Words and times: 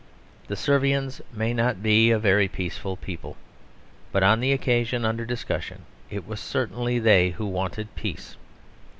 The 0.47 0.55
Servians 0.55 1.21
may 1.31 1.53
not 1.53 1.83
be 1.83 2.09
a 2.09 2.17
very 2.17 2.47
peaceful 2.47 2.97
people; 2.97 3.37
but, 4.11 4.23
on 4.23 4.39
the 4.39 4.51
occasion 4.51 5.05
under 5.05 5.27
discussion, 5.27 5.83
it 6.09 6.25
was 6.25 6.39
certainly 6.39 6.97
they 6.97 7.29
who 7.29 7.45
wanted 7.45 7.93
peace. 7.93 8.35